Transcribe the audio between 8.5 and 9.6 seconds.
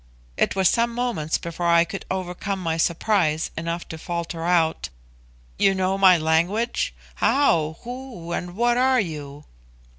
what are you?"